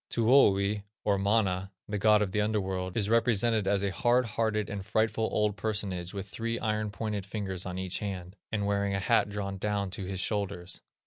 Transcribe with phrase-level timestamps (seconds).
[0.09, 4.67] Tuoni, or Mana, the god of the under world, is represented as a hard hearted,
[4.67, 8.99] and frightful, old personage with three iron pointed fingers on each hand, and wearing a
[8.99, 10.81] hat drawn down to his shoulders.